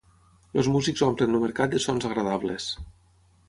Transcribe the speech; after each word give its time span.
Els 0.61 0.69
músics 0.75 1.03
omplen 1.09 1.39
el 1.39 1.45
mercat 1.45 1.77
de 1.77 1.85
sons 1.87 2.11
agradables. 2.13 2.69